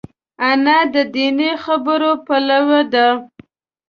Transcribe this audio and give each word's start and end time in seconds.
انا 0.49 0.77
د 0.93 0.95
دیني 1.13 1.51
خبرو 1.63 2.11
پلوي 2.25 2.81
ده 2.93 3.07